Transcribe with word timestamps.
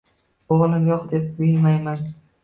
O’g’lim 0.53 0.87
yo’q, 0.91 1.03
deb 1.11 1.27
kuyunmayman. 1.35 2.01